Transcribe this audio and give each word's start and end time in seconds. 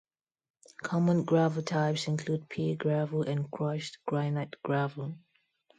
Common 0.81 1.25
gravel 1.25 1.61
types 1.61 2.07
include 2.07 2.49
pea 2.49 2.75
gravel 2.75 3.21
and 3.21 3.51
crushed 3.51 3.99
granite 4.07 4.55
gravel. 4.63 5.19